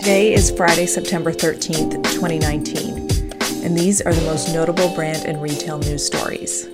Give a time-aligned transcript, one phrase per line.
[0.00, 5.78] Today is Friday, September 13th, 2019, and these are the most notable brand and retail
[5.78, 6.66] news stories.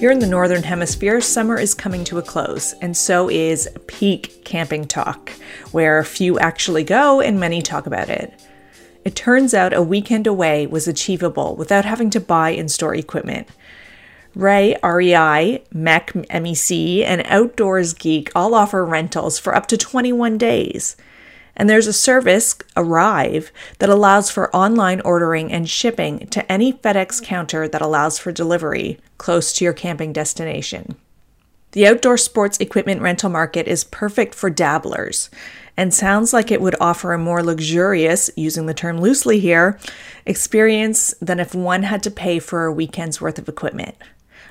[0.00, 4.44] Here in the Northern Hemisphere, summer is coming to a close, and so is peak
[4.44, 5.30] camping talk,
[5.70, 8.34] where few actually go and many talk about it.
[9.04, 13.46] It turns out a weekend away was achievable without having to buy and store equipment.
[14.34, 20.96] Ray, REI, MEC, MEC, and Outdoors Geek all offer rentals for up to 21 days.
[21.56, 27.22] And there's a service, Arrive, that allows for online ordering and shipping to any FedEx
[27.22, 30.96] counter that allows for delivery close to your camping destination.
[31.72, 35.30] The outdoor sports equipment rental market is perfect for dabblers
[35.76, 39.78] and sounds like it would offer a more luxurious, using the term loosely here,
[40.24, 43.96] experience than if one had to pay for a weekend's worth of equipment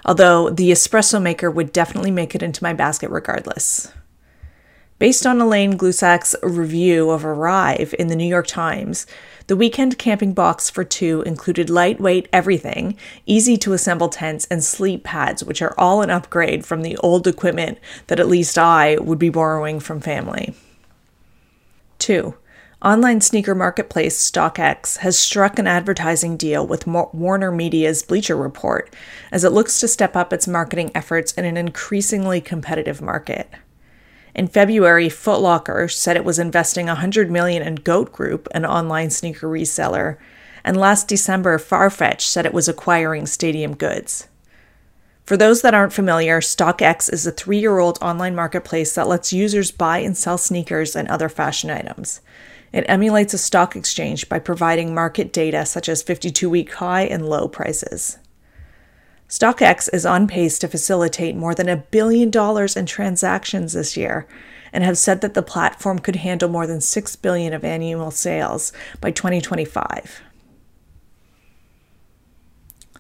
[0.05, 3.91] although the espresso maker would definitely make it into my basket regardless.
[5.03, 9.05] Based on Elaine Glusac's review of Arrive in the New York Times,
[9.47, 12.95] the weekend camping box for two included lightweight everything,
[13.25, 17.27] easy to assemble tents, and sleep pads, which are all an upgrade from the old
[17.27, 20.53] equipment that at least I would be borrowing from family.
[21.99, 22.35] 2.
[22.81, 28.95] Online sneaker marketplace StockX has struck an advertising deal with Warner Media's Bleacher Report
[29.33, 33.49] as it looks to step up its marketing efforts in an increasingly competitive market.
[34.35, 39.47] In February, Footlocker said it was investing 100 million in Goat Group, an online sneaker
[39.47, 40.17] reseller,
[40.63, 44.27] and last December, Farfetch said it was acquiring Stadium Goods.
[45.25, 49.31] For those that aren't familiar, StockX is a three year old online marketplace that lets
[49.31, 52.19] users buy and sell sneakers and other fashion items.
[52.73, 57.29] It emulates a stock exchange by providing market data such as 52 week high and
[57.29, 58.17] low prices.
[59.33, 64.27] StockX is on pace to facilitate more than a billion dollars in transactions this year
[64.71, 68.71] and have said that the platform could handle more than 6 billion of annual sales
[69.01, 70.21] by 2025.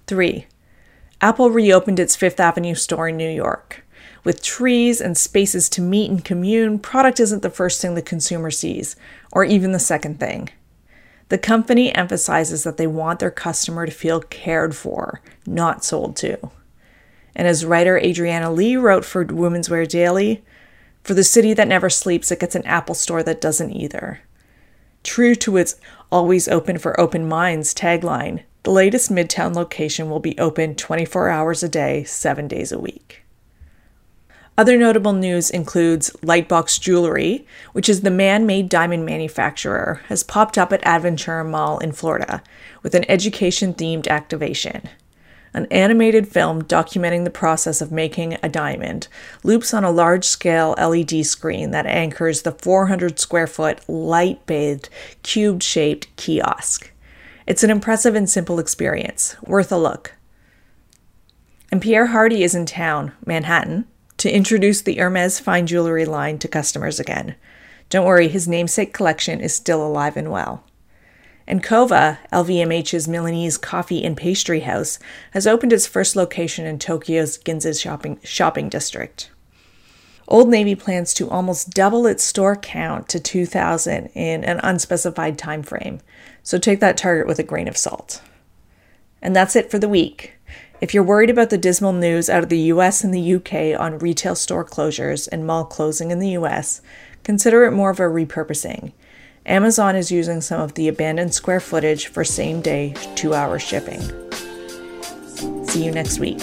[0.07, 0.47] 3.
[1.21, 3.85] Apple reopened its Fifth Avenue store in New York.
[4.23, 8.49] With trees and spaces to meet and commune, product isn't the first thing the consumer
[8.49, 8.95] sees,
[9.31, 10.49] or even the second thing.
[11.33, 16.51] The company emphasizes that they want their customer to feel cared for, not sold to.
[17.33, 20.43] And as writer Adriana Lee wrote for Women's Wear Daily,
[21.01, 24.21] for the city that never sleeps, it gets an Apple store that doesn't either.
[25.01, 25.75] True to its
[26.11, 31.63] always open for open minds tagline, the latest Midtown location will be open 24 hours
[31.63, 33.22] a day, seven days a week.
[34.55, 40.59] Other notable news includes Lightbox Jewelry, which is the man made diamond manufacturer, has popped
[40.59, 42.43] up at Aventura Mall in Florida
[42.83, 44.89] with an education themed activation.
[45.55, 49.07] An animated film documenting the process of making a diamond
[49.43, 54.87] loops on a large scale LED screen that anchors the 400 square foot light bathed,
[55.23, 56.91] cube shaped kiosk.
[57.47, 60.13] It's an impressive and simple experience, worth a look.
[61.71, 63.85] And Pierre Hardy is in town, Manhattan,
[64.23, 67.35] to introduce the Hermes fine jewelry line to customers again.
[67.89, 70.63] Don't worry, his namesake collection is still alive and well.
[71.45, 74.97] And Cova, LVMH's Milanese coffee and pastry house,
[75.31, 79.29] has opened its first location in Tokyo's Ginza shopping, shopping district.
[80.29, 85.63] Old Navy plans to almost double its store count to 2,000 in an unspecified time
[85.63, 85.99] frame,
[86.43, 88.21] so take that target with a grain of salt.
[89.21, 90.35] And that's it for the week.
[90.83, 93.99] If you're worried about the dismal news out of the US and the UK on
[93.99, 96.81] retail store closures and mall closing in the US,
[97.23, 98.91] consider it more of a repurposing.
[99.45, 104.01] Amazon is using some of the abandoned square footage for same day, two hour shipping.
[105.67, 106.41] See you next week.